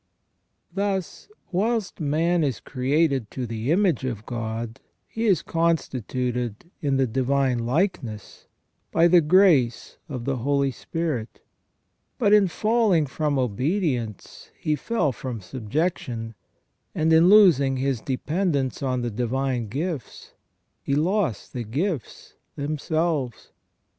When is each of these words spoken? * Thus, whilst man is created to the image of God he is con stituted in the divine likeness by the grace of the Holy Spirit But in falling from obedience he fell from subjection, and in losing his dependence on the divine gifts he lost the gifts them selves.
* 0.41 0.43
Thus, 0.73 1.29
whilst 1.51 1.99
man 1.99 2.43
is 2.43 2.59
created 2.59 3.29
to 3.29 3.45
the 3.45 3.69
image 3.71 4.03
of 4.03 4.25
God 4.25 4.79
he 5.07 5.27
is 5.27 5.43
con 5.43 5.77
stituted 5.77 6.55
in 6.81 6.97
the 6.97 7.05
divine 7.05 7.59
likeness 7.67 8.47
by 8.91 9.07
the 9.07 9.21
grace 9.21 9.99
of 10.09 10.25
the 10.25 10.37
Holy 10.37 10.71
Spirit 10.71 11.41
But 12.17 12.33
in 12.33 12.47
falling 12.47 13.05
from 13.05 13.37
obedience 13.37 14.49
he 14.59 14.75
fell 14.75 15.11
from 15.11 15.39
subjection, 15.39 16.33
and 16.95 17.13
in 17.13 17.29
losing 17.29 17.77
his 17.77 18.01
dependence 18.01 18.81
on 18.81 19.03
the 19.03 19.11
divine 19.11 19.67
gifts 19.67 20.33
he 20.81 20.95
lost 20.95 21.53
the 21.53 21.63
gifts 21.63 22.33
them 22.55 22.79
selves. 22.79 23.51